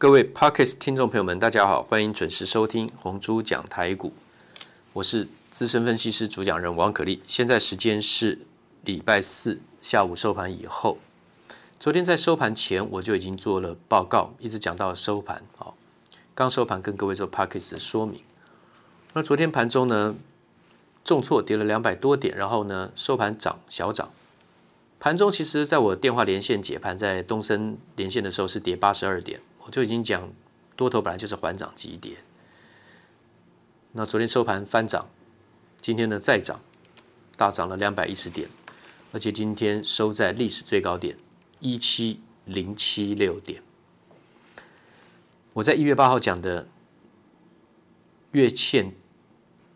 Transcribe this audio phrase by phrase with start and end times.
[0.00, 4.12] 各位 Podcast 听众朋友们，大家好，欢迎准时收听红猪讲台股，
[4.92, 7.20] 我是资深分析师主讲人王可立。
[7.26, 8.38] 现在时间是
[8.84, 10.98] 礼拜四下午收盘以后，
[11.80, 15.42] 昨天在收盘前我就已经做了报告，一直讲到收盘。
[15.56, 15.74] 好，
[16.32, 18.20] 刚收盘跟各位做 Podcast 的说明。
[19.14, 20.14] 那昨天盘中呢，
[21.04, 24.08] 重挫跌了两百多点，然后呢收盘涨小涨。
[25.00, 29.40] 盘中其实在我电话连线解盘，在东森连线的时候是跌八十二点。
[29.70, 30.32] 就已经讲，
[30.76, 32.16] 多头本来就是缓涨急跌。
[33.92, 35.08] 那昨天收盘翻涨，
[35.80, 36.60] 今天呢再涨，
[37.36, 38.48] 大涨了两百一十点，
[39.12, 41.16] 而且今天收在历史最高点
[41.60, 43.62] 一七零七六点。
[45.54, 46.68] 我在一月八号讲的
[48.32, 48.92] 月线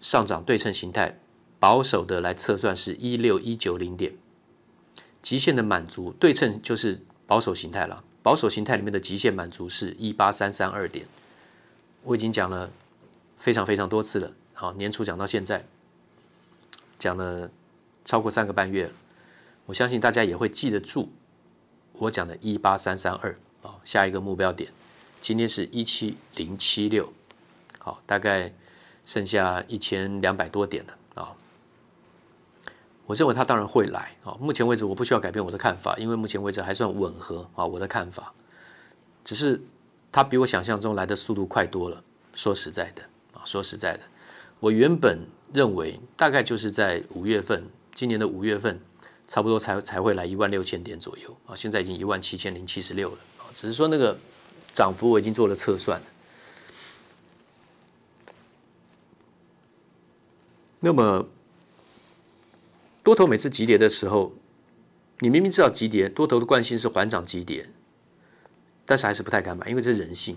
[0.01, 1.19] 上涨对称形态，
[1.59, 4.15] 保守的来测算是一六一九零点，
[5.21, 8.05] 极限的满足对称就是保守形态了。
[8.23, 11.05] 保守形态里面的极限满足是一八三三二点，
[12.05, 12.71] 我已经讲了
[13.37, 14.33] 非常非常多次了。
[14.55, 15.65] 好，年初讲到现在，
[16.99, 17.51] 讲了
[18.05, 18.93] 超过三个半月了。
[19.67, 21.13] 我相信大家也会记得住
[21.95, 24.71] 我讲的一八三三二啊，下一个目标点，
[25.21, 27.13] 今天是一七零七六，
[27.79, 28.53] 好，大概
[29.05, 30.95] 剩下一千两百多点了。
[33.13, 34.35] 我认为它当然会来啊！
[34.41, 38.33] 目前为止我不需要改变我的看法，因为目前为止还算吻合啊我的看法。
[39.23, 39.61] 只是
[40.11, 42.03] 它比我想象中来的速度快多了。
[42.33, 43.03] 说实在的
[43.35, 44.01] 啊，说实在的，
[44.61, 48.81] 我原本认为大概就是在五月份，今年的五月份，
[49.29, 51.55] 差不多才才会来一万六千点左右啊。
[51.55, 53.45] 现在已经一万七千零七十六了啊。
[53.53, 54.17] 只是说那个
[54.73, 56.07] 涨幅我已经做了测算了。
[60.81, 61.29] 那么。
[63.03, 64.33] 多头每次急跌的时候，
[65.19, 67.69] 你明明知道急跌，多头的惯性是缓涨急跌，
[68.87, 70.37] 但是还是不太敢买，因为这是人性。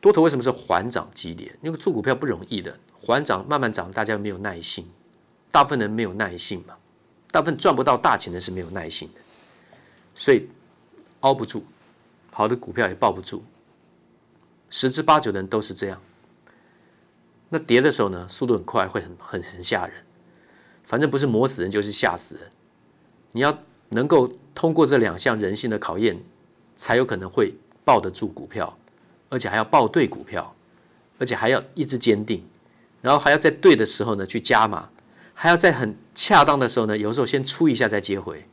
[0.00, 1.50] 多头为什么是缓涨急跌？
[1.62, 4.86] 因为做股票不容易的，缓涨慢慢涨，大家没有耐性，
[5.50, 6.76] 大部分人没有耐性嘛，
[7.30, 9.20] 大部分赚不到大钱的是没有耐性的，
[10.14, 10.48] 所以
[11.20, 11.64] 熬不住，
[12.30, 13.42] 好的股票也抱不住，
[14.70, 16.00] 十之八九的人都是这样。
[17.48, 20.04] 那跌的时候呢，速度很快，会很很很吓人。
[20.84, 22.44] 反正不是磨死人就是吓死人，
[23.32, 23.58] 你要
[23.88, 26.22] 能够通过这两项人性的考验，
[26.76, 28.76] 才有可能会抱得住股票，
[29.28, 30.54] 而且还要抱对股票，
[31.18, 32.44] 而且还要意志坚定，
[33.00, 34.90] 然后还要在对的时候呢去加码，
[35.32, 38.44] 还要在很恰当的时候呢，有时候先出一下再接回。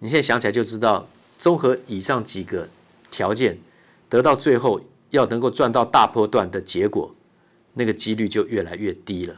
[0.00, 1.06] 你现在想起来就知道，
[1.38, 2.68] 综合以上几个
[3.10, 3.58] 条件，
[4.08, 4.80] 得到最后
[5.10, 7.14] 要能够赚到大波段的结果，
[7.74, 9.36] 那个几率就越来越低了。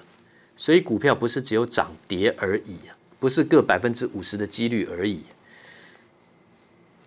[0.62, 2.76] 所以股票不是只有涨跌而已，
[3.18, 5.22] 不是各百分之五十的几率而已。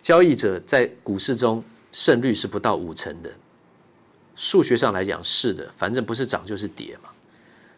[0.02, 3.32] 交易者在股市中胜率是不到五成的，
[4.36, 7.10] 数学上来讲是的，反正不是涨就是跌嘛。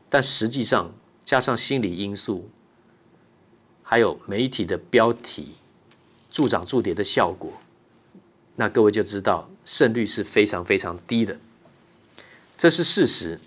[0.09, 0.91] 但实际上
[1.23, 2.49] 加上心理因素，
[3.83, 5.49] 还有媒体的标题
[6.31, 7.53] 助涨助跌的效果，
[8.55, 11.37] 那各位就知道胜率是非常非常低的，
[12.57, 13.39] 这是事实。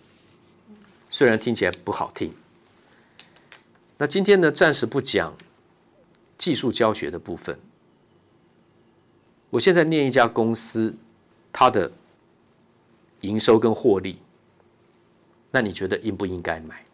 [1.12, 2.32] 虽然听起来不好听，
[3.98, 5.37] 那今天呢，暂时不讲
[6.38, 7.59] 技术教学的部分。
[9.50, 10.94] 我现在念一家公司，
[11.53, 11.91] 它的
[13.22, 14.20] 营收跟获利，
[15.50, 16.87] 那你觉得应不应该买？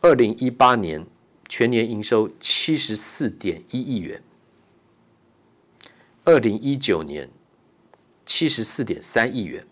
[0.00, 1.04] 二零一八年
[1.48, 4.22] 全年营收七十四点一亿元，
[6.22, 7.28] 二零一九年
[8.24, 9.66] 七十四点三亿元，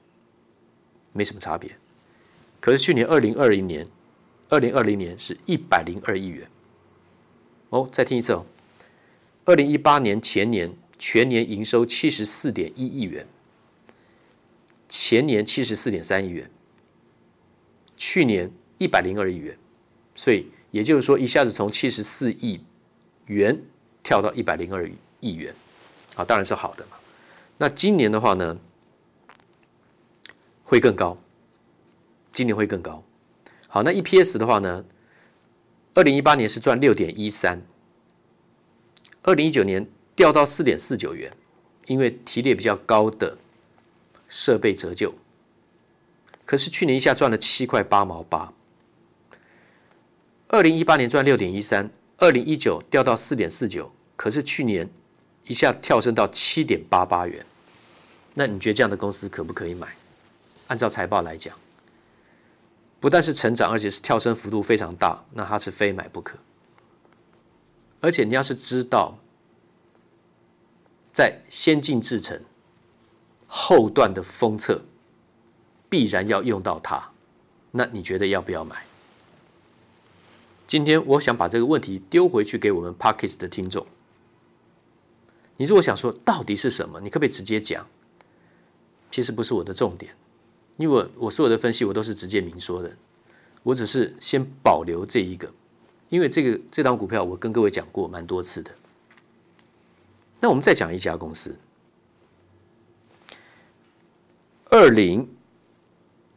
[1.13, 1.79] 没什么差别。
[2.65, 3.87] 可是去年二零二零年，
[4.49, 6.49] 二零二零年是一百零二亿元。
[7.69, 8.47] 哦，再听一次哦。
[9.45, 13.27] 二零一八年前年全年营收七十四点一亿元，
[14.89, 16.51] 前年七十四点三亿元，
[17.99, 19.59] 去年一百零二亿元，
[20.15, 22.65] 所以也就是说一下子从七十四亿
[23.27, 23.61] 元
[24.03, 25.55] 跳到一百零二亿元，
[26.17, 26.97] 啊，当然是好的嘛。
[27.59, 28.59] 那今年的话呢，
[30.65, 31.15] 会更高。
[32.35, 33.03] 今年会更高。
[33.69, 34.85] 好，那 EPS 的话呢，
[35.95, 37.63] 二零一八年是赚六点一三，
[39.23, 41.33] 二零一九年掉到四点四九元，
[41.87, 43.39] 因为提列比较高的
[44.29, 45.15] 设备折旧。
[46.45, 48.53] 可是去年一下赚了七块八毛八，
[50.49, 54.91] 二零一八年赚六点一三，二零一九掉到四点四九，可是去年
[55.45, 57.47] 一下跳升到七点八八元。
[58.35, 59.89] 那你觉得这样的公司可不可以买？
[60.67, 61.57] 按照财报来讲。
[63.05, 66.39] 不但是成长，而且是跳升幅度非常大，那它是非买不可。
[68.01, 69.19] 而且你要是知道，
[71.12, 72.41] 在先进制程
[73.47, 74.81] 后段的封测
[75.91, 77.11] 必然要用到它，
[77.73, 78.87] 那你觉得要不要买？
[80.67, 83.87] 今天我想把这个问题丢回去给我们 Podcast 的听众。
[85.59, 87.87] 你如果想说到底是什么，你可不可以直接讲？
[89.11, 90.17] 其实不是我的重点，
[90.76, 92.97] 因为我我所有的分析我都是直接明说的，
[93.62, 95.53] 我只是先保留这一个，
[96.09, 98.71] 因为这个这档股票我跟各位讲过蛮多次的。
[100.41, 101.56] 那我们再讲一家公司，
[104.71, 105.29] 二零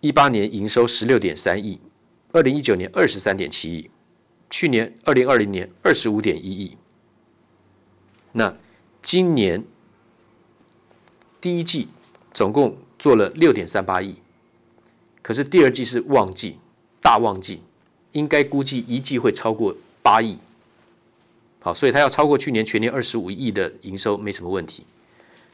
[0.02, 1.80] 一八年营收十六点三亿，
[2.32, 3.90] 二零一九年二十三点七亿，
[4.50, 6.78] 去年二零二零年二十五点一亿，
[8.32, 8.56] 那。
[9.00, 9.64] 今年
[11.40, 11.88] 第一季
[12.34, 14.16] 总共做了六点三八亿，
[15.28, 16.58] 可是第二季是旺季，
[17.02, 17.62] 大旺季，
[18.14, 20.38] 应该估计一季会超过八亿。
[21.60, 24.86] 好，所以它要超过去年全年二十五亿的营收没什么问题。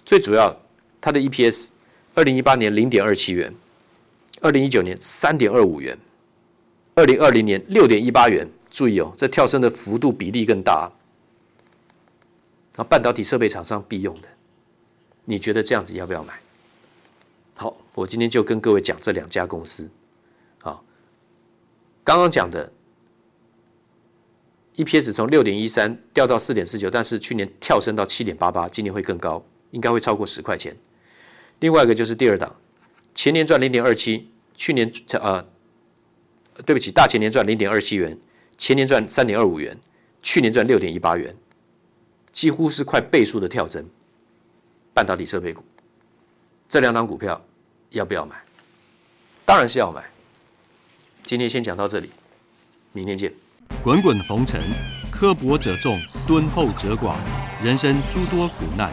[0.06, 0.56] 最主要，
[1.02, 1.70] 它的 EPS
[2.14, 3.52] 二零一八年零点二七元，
[4.42, 5.98] 二零一九年三点二五元，
[6.94, 8.48] 二零二零年六点一八元。
[8.70, 10.92] 注意哦，这跳升的幅度比例更大。
[12.76, 14.28] 那半导体设备厂商必用的，
[15.26, 16.43] 你觉得这样子要不要买？
[17.96, 19.90] 我今天就跟各位讲这两家公司。
[20.62, 20.84] 好，
[22.04, 22.72] 刚刚讲的
[24.76, 30.76] EPS 从六点一三掉到四点四九，但是去年跳升到七点八八，今年会更高，应该会超过十块钱。
[31.60, 32.56] 另外一个就是第二档，
[33.14, 34.92] 前年赚零点二七，去年
[35.22, 35.46] 呃，
[36.66, 38.18] 对不起，大前年赚零点二七元，
[38.58, 39.78] 前年赚三点二五元，
[40.22, 41.36] 去年赚六点一八元。
[42.32, 43.88] 几乎是快倍数的跳增，
[44.92, 45.64] 半导体设备股，
[46.68, 47.46] 这两档股票
[47.94, 48.36] 要不要买？
[49.46, 50.04] 当然是要买。
[51.24, 52.10] 今天先讲到这里，
[52.92, 53.32] 明天见。
[53.84, 54.62] 滚滚红尘，
[55.12, 57.14] 刻薄者众，敦厚者寡；
[57.64, 58.92] 人生诸多苦难，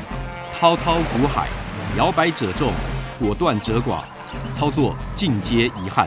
[0.54, 1.48] 滔滔苦海，
[1.96, 2.72] 摇摆者众，
[3.18, 4.04] 果断者寡。
[4.52, 6.06] 操作尽皆遗憾。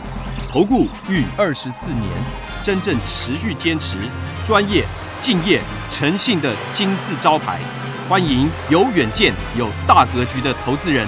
[0.49, 2.07] 投顾逾二十四年，
[2.63, 3.97] 真正持续坚持
[4.45, 4.85] 专业。
[5.19, 7.59] 敬业诚信的金字招牌，
[8.07, 11.07] 欢迎有远见、有大格局的投资人